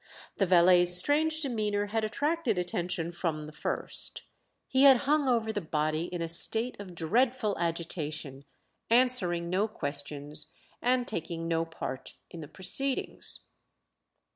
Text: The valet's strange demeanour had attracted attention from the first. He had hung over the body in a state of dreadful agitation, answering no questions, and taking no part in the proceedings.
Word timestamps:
The 0.37 0.47
valet's 0.47 0.95
strange 0.97 1.41
demeanour 1.41 1.85
had 1.93 2.03
attracted 2.03 2.57
attention 2.57 3.11
from 3.11 3.45
the 3.45 3.51
first. 3.51 4.23
He 4.67 4.81
had 4.81 5.01
hung 5.05 5.29
over 5.29 5.53
the 5.53 5.61
body 5.61 6.05
in 6.05 6.23
a 6.23 6.27
state 6.27 6.75
of 6.79 6.95
dreadful 6.95 7.55
agitation, 7.59 8.43
answering 8.89 9.47
no 9.47 9.67
questions, 9.67 10.47
and 10.81 11.07
taking 11.07 11.47
no 11.47 11.65
part 11.65 12.15
in 12.31 12.41
the 12.41 12.47
proceedings. 12.47 13.45